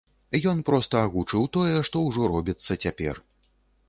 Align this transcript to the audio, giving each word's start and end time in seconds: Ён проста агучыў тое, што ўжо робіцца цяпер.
Ён 0.51 0.61
проста 0.69 1.01
агучыў 1.09 1.45
тое, 1.57 1.75
што 1.89 2.01
ўжо 2.07 2.31
робіцца 2.33 2.79
цяпер. 2.87 3.21